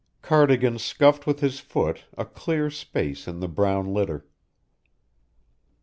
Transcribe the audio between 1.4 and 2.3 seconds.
his foot a